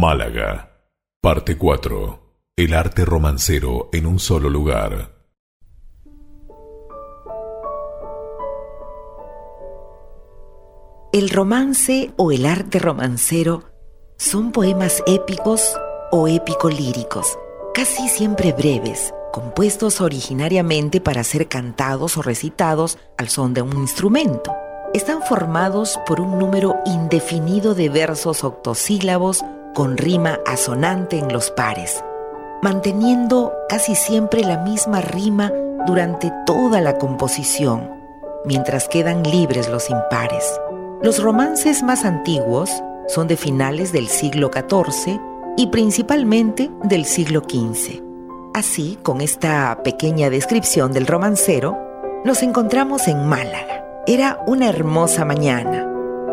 [0.00, 0.86] Málaga.
[1.20, 2.54] Parte 4.
[2.56, 5.28] El arte romancero en un solo lugar.
[11.12, 13.64] El romance o el arte romancero
[14.16, 15.76] son poemas épicos
[16.10, 17.38] o épico-líricos,
[17.74, 24.50] casi siempre breves, compuestos originariamente para ser cantados o recitados al son de un instrumento.
[24.94, 29.44] Están formados por un número indefinido de versos octosílabos
[29.74, 32.02] con rima asonante en los pares,
[32.62, 35.52] manteniendo casi siempre la misma rima
[35.86, 37.90] durante toda la composición,
[38.44, 40.60] mientras quedan libres los impares.
[41.02, 42.70] Los romances más antiguos
[43.08, 45.18] son de finales del siglo XIV
[45.56, 48.02] y principalmente del siglo XV.
[48.54, 51.78] Así, con esta pequeña descripción del romancero,
[52.24, 53.84] nos encontramos en Málaga.
[54.06, 55.89] Era una hermosa mañana.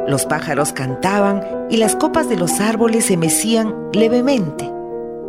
[0.08, 4.72] Los pájaros cantaban y las copas de los árboles se mecían levemente.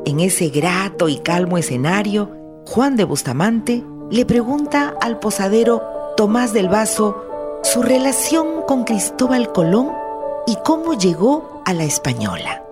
[0.06, 2.30] En ese grato y calmo escenario,
[2.64, 5.82] Juan de Bustamante le pregunta al posadero
[6.16, 7.24] Tomás del Vaso
[7.64, 9.88] su relación con Cristóbal Colón
[10.46, 12.62] y cómo llegó a la Española.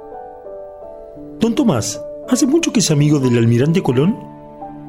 [1.40, 4.16] Don Tomás, ¿hace mucho que es amigo del almirante Colón?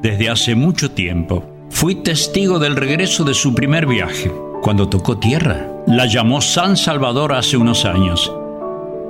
[0.02, 1.42] Desde hace mucho tiempo.
[1.68, 4.32] Fui testigo del regreso de su primer viaje.
[4.62, 8.30] Cuando tocó tierra, la llamó San Salvador hace unos años.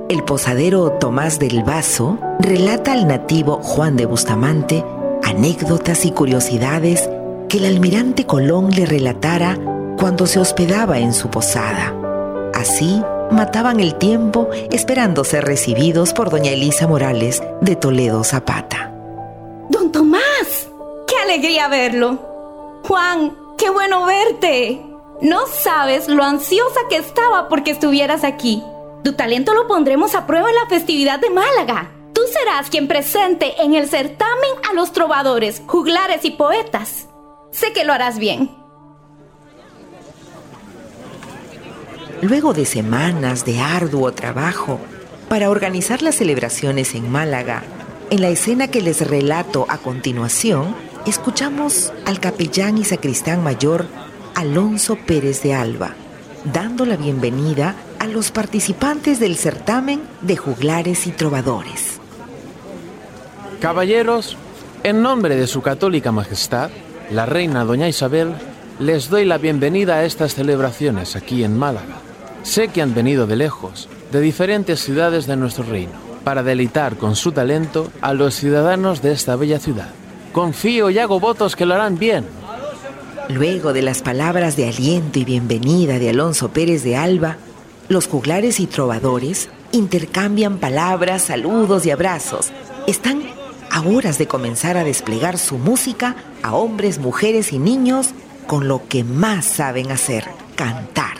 [0.08, 4.84] El posadero Tomás del Vaso relata al nativo Juan de Bustamante
[5.24, 7.10] anécdotas y curiosidades
[7.48, 9.58] que el almirante Colón le relatara
[9.98, 11.92] cuando se hospedaba en su posada.
[12.54, 18.94] Así mataban el tiempo esperando ser recibidos por doña Elisa Morales de Toledo Zapata.
[19.68, 20.68] Don Tomás,
[21.08, 22.18] qué alegría verlo.
[22.84, 24.87] Juan, qué bueno verte.
[25.20, 28.62] No sabes lo ansiosa que estaba porque estuvieras aquí.
[29.02, 31.90] Tu talento lo pondremos a prueba en la festividad de Málaga.
[32.12, 37.08] Tú serás quien presente en el certamen a los trovadores, juglares y poetas.
[37.50, 38.50] Sé que lo harás bien.
[42.22, 44.78] Luego de semanas de arduo trabajo
[45.28, 47.64] para organizar las celebraciones en Málaga,
[48.10, 50.76] en la escena que les relato a continuación,
[51.06, 53.86] escuchamos al capellán y sacristán mayor
[54.38, 55.96] Alonso Pérez de Alba,
[56.44, 61.98] dando la bienvenida a los participantes del certamen de juglares y trovadores.
[63.60, 64.36] Caballeros,
[64.84, 66.70] en nombre de su católica majestad,
[67.10, 68.32] la reina doña Isabel,
[68.78, 71.96] les doy la bienvenida a estas celebraciones aquí en Málaga.
[72.44, 77.16] Sé que han venido de lejos, de diferentes ciudades de nuestro reino, para deleitar con
[77.16, 79.88] su talento a los ciudadanos de esta bella ciudad.
[80.30, 82.37] Confío y hago votos que lo harán bien.
[83.28, 87.36] Luego de las palabras de aliento y bienvenida de Alonso Pérez de Alba,
[87.90, 92.50] los juglares y trovadores intercambian palabras, saludos y abrazos.
[92.86, 93.20] Están
[93.70, 98.10] a horas de comenzar a desplegar su música a hombres, mujeres y niños
[98.46, 100.24] con lo que más saben hacer,
[100.56, 101.18] cantar.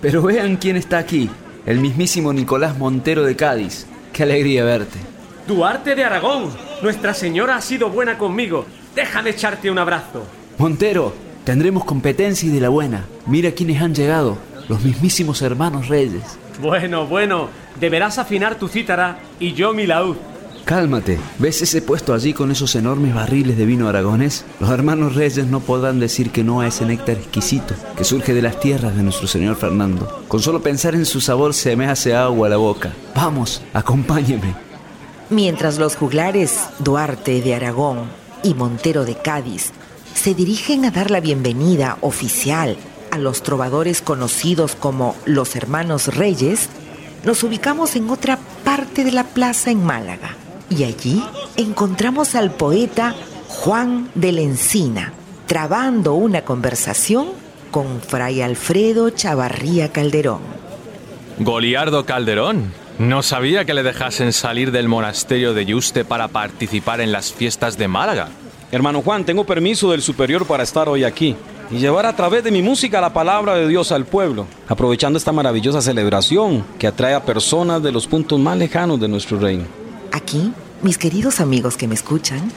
[0.00, 1.28] Pero vean quién está aquí,
[1.66, 3.86] el mismísimo Nicolás Montero de Cádiz.
[4.14, 4.98] Qué alegría verte.
[5.46, 6.50] Duarte de Aragón,
[6.82, 8.64] Nuestra Señora ha sido buena conmigo.
[8.94, 10.37] Déjame echarte un abrazo.
[10.58, 11.12] Montero,
[11.44, 13.04] tendremos competencia y de la buena.
[13.26, 14.36] Mira quiénes han llegado,
[14.68, 16.24] los mismísimos hermanos reyes.
[16.60, 17.48] Bueno, bueno,
[17.78, 20.16] deberás afinar tu cítara y yo mi laúd.
[20.64, 24.44] Cálmate, ¿ves ese puesto allí con esos enormes barriles de vino aragonés?
[24.58, 28.42] Los hermanos reyes no podrán decir que no a ese néctar exquisito que surge de
[28.42, 30.24] las tierras de nuestro señor Fernando.
[30.26, 32.92] Con solo pensar en su sabor se me hace agua a la boca.
[33.14, 34.56] Vamos, acompáñeme.
[35.30, 38.10] Mientras los juglares Duarte de Aragón
[38.42, 39.72] y Montero de Cádiz
[40.18, 42.76] se dirigen a dar la bienvenida oficial
[43.12, 46.70] a los trovadores conocidos como los hermanos Reyes,
[47.24, 50.34] nos ubicamos en otra parte de la plaza en Málaga
[50.70, 51.22] y allí
[51.56, 53.14] encontramos al poeta
[53.46, 55.12] Juan de la Encina,
[55.46, 57.28] trabando una conversación
[57.70, 60.40] con Fray Alfredo Chavarría Calderón.
[61.38, 67.12] Goliardo Calderón, no sabía que le dejasen salir del monasterio de Yuste para participar en
[67.12, 68.30] las fiestas de Málaga.
[68.70, 71.34] Hermano Juan, tengo permiso del superior para estar hoy aquí
[71.70, 75.32] y llevar a través de mi música la palabra de Dios al pueblo, aprovechando esta
[75.32, 79.64] maravillosa celebración que atrae a personas de los puntos más lejanos de nuestro reino.
[80.12, 82.52] Aquí, mis queridos amigos que me escuchan,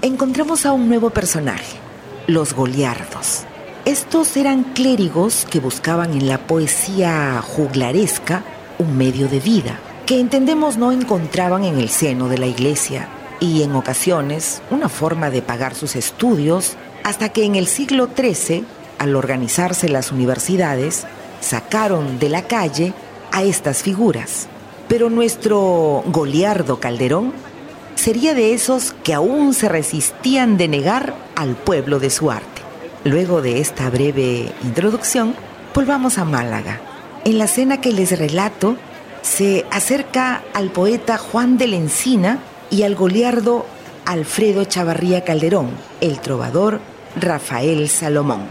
[0.00, 1.76] encontramos a un nuevo personaje,
[2.26, 3.44] los Goliardos.
[3.84, 8.44] Estos eran clérigos que buscaban en la poesía juglaresca
[8.78, 13.10] un medio de vida, que entendemos no encontraban en el seno de la iglesia
[13.40, 18.64] y en ocasiones una forma de pagar sus estudios, hasta que en el siglo XIII,
[18.98, 21.06] al organizarse las universidades,
[21.40, 22.92] sacaron de la calle
[23.32, 24.46] a estas figuras.
[24.88, 27.32] Pero nuestro Goliardo Calderón
[27.94, 32.62] sería de esos que aún se resistían de negar al pueblo de su arte.
[33.04, 35.34] Luego de esta breve introducción,
[35.74, 36.80] volvamos a Málaga.
[37.24, 38.76] En la escena que les relato,
[39.22, 42.38] se acerca al poeta Juan de la Encina
[42.70, 43.66] y al goliardo
[44.04, 45.70] Alfredo Chavarría Calderón,
[46.00, 46.80] el trovador
[47.16, 48.42] Rafael Salomón.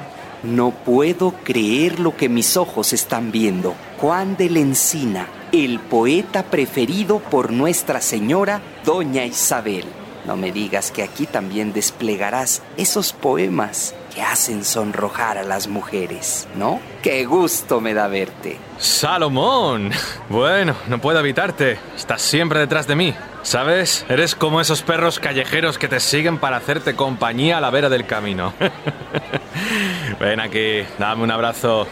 [0.44, 3.76] No puedo creer lo que mis ojos están viendo.
[3.98, 9.86] Juan de la Encina, el poeta preferido por Nuestra Señora, Doña Isabel.
[10.26, 16.48] No me digas que aquí también desplegarás esos poemas que hacen sonrojar a las mujeres,
[16.56, 16.80] ¿no?
[17.02, 18.58] Qué gusto me da verte.
[18.78, 19.92] Salomón.
[20.30, 21.80] Bueno, no puedo evitarte.
[21.96, 23.14] Estás siempre detrás de mí.
[23.42, 24.06] ¿Sabes?
[24.10, 28.06] Eres como esos perros callejeros que te siguen para hacerte compañía a la vera del
[28.06, 28.54] camino.
[30.20, 31.88] Ven aquí, dame un abrazo.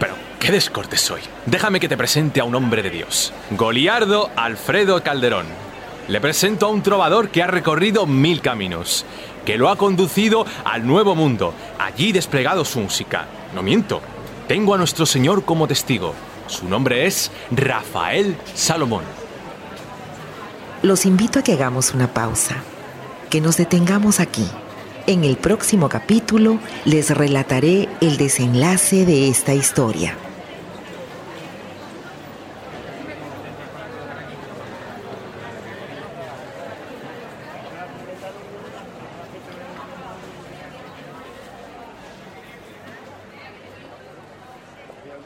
[0.00, 1.20] Pero, qué descortes soy.
[1.46, 3.32] Déjame que te presente a un hombre de Dios.
[3.50, 5.46] Goliardo Alfredo Calderón.
[6.08, 9.04] Le presento a un trovador que ha recorrido mil caminos,
[9.48, 13.26] que lo ha conducido al nuevo mundo, allí desplegado su música.
[13.54, 14.02] No miento,
[14.46, 16.12] tengo a nuestro Señor como testigo.
[16.48, 19.04] Su nombre es Rafael Salomón.
[20.82, 22.56] Los invito a que hagamos una pausa,
[23.30, 24.46] que nos detengamos aquí.
[25.06, 30.14] En el próximo capítulo les relataré el desenlace de esta historia.